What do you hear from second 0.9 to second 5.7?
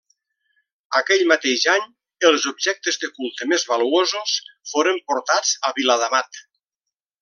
Aquell mateix any, els objectes de culte més valuosos foren portats